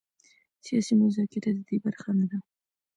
سیاسي 0.65 0.93
مذاکره 1.01 1.49
د 1.55 1.59
دې 1.67 1.77
برخه 1.85 2.11
نه 2.19 2.25
ده. 2.31 2.37